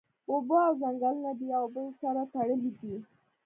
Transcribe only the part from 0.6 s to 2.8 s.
او ځنګلونه د یو او بل سره تړلی